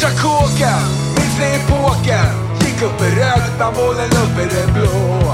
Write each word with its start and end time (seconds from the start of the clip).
Tjackoka, 0.00 0.74
minns 1.16 1.38
ni 1.38 1.44
epoken? 1.44 2.26
Gick 2.60 2.82
upp 2.82 3.00
i 3.02 3.10
röd, 3.20 3.42
bland 3.56 3.76
bollen 3.76 4.10
upp 4.10 4.38
i 4.40 4.54
det 4.54 4.72
blå. 4.72 5.25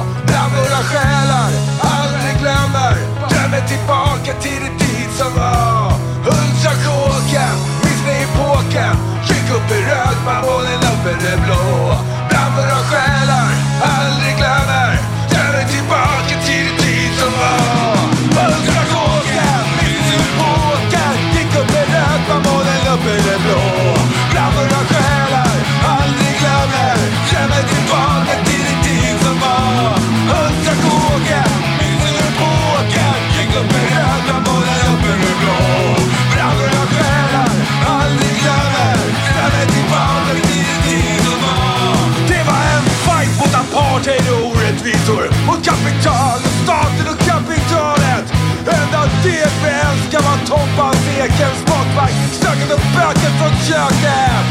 Älskar 50.52 50.84
hans 50.84 51.06
egen 51.18 51.54
smakvagn. 51.56 52.28
Stöket 52.32 52.72
och 52.72 52.80
böket 52.96 53.32
från 53.40 53.54
köket. 53.68 54.44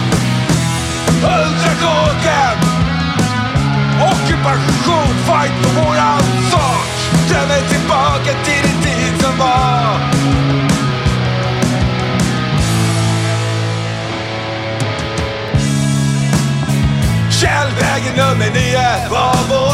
Ultrakåken. 1.24 2.58
Ockupation, 4.12 5.14
fight 5.26 5.52
för 5.62 5.82
våran 5.82 6.22
sak. 6.52 6.88
Drömmer 7.30 7.62
tillbaka 7.70 8.44
till 8.44 8.64
den 8.64 8.82
tid 8.84 9.22
som 9.22 9.38
var. 9.38 9.98
Källvägen 17.32 18.16
nummer 18.16 18.52
nio 18.54 19.10
var 19.10 19.38
vår 19.50 19.71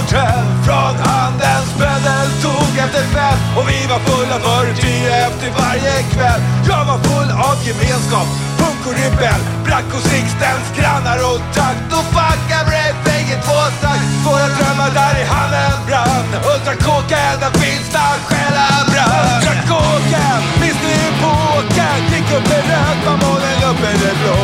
kväll. 6.13 6.41
Jag 6.69 6.85
var 6.89 6.99
full 7.07 7.29
av 7.47 7.57
gemenskap, 7.67 8.27
punk 8.59 8.81
och 8.87 8.95
rebell 9.01 9.41
Brack 9.65 9.87
hos 9.93 10.03
Sixtens 10.03 10.67
grannar 10.77 11.19
och 11.29 11.41
takt. 11.55 11.89
Och 11.97 12.07
fucka 12.15 12.59
refrängen 12.71 13.39
två 13.47 13.59
takt 13.83 14.07
Våra 14.25 14.47
drömmar 14.57 14.91
där 14.99 15.15
i 15.21 15.25
hallen 15.33 15.77
brann. 15.87 16.29
Ultrakåken, 16.51 17.33
där 17.41 17.53
finsta 17.61 17.99
där 17.99 18.19
själar 18.27 18.79
brann. 18.91 19.25
Ultrakåken, 19.35 20.39
minns 20.61 20.79
ni 20.85 20.93
epoken? 21.09 21.97
Gick 22.11 22.29
upp 22.37 22.49
i 22.57 22.59
rött 22.69 22.99
var 23.05 23.17
månen 23.23 23.59
uppe 23.69 23.87
i 23.95 23.97
det 24.03 24.15
blå. 24.21 24.39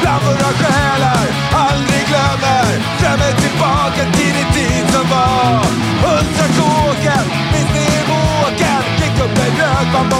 Bland 0.00 0.22
våra 0.26 0.50
själar, 0.60 1.26
aldrig 1.66 2.04
glömmer. 2.10 2.68
Drömmer 3.00 3.32
tillbaka 3.42 4.02
till 4.16 4.32
den 4.38 4.48
tid 4.56 4.84
som 4.94 5.06
var. 5.14 5.64
Ultrakåken, 6.14 7.24
minns 7.52 7.72
ni 7.76 7.84
epoken? 8.00 8.82
Gick 9.00 9.16
upp 9.24 9.36
i 9.46 9.48
rött 9.60 9.88
var 9.94 10.04
molnen 10.04 10.19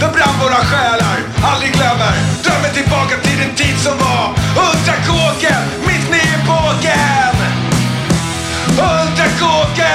den 0.00 0.12
brann 0.12 0.36
våra 0.40 0.60
själar, 0.70 1.16
aldrig 1.42 1.72
glömmer. 1.72 2.12
Drömmer 2.44 2.68
tillbaka 2.74 3.16
till 3.22 3.38
den 3.38 3.54
tid 3.54 3.78
som 3.78 3.98
var. 3.98 4.26
Ultrakåken, 4.66 5.62
mitt 5.86 6.08
i 6.22 6.46
bågen. 6.46 7.36
Ultrakåken. 8.68 9.85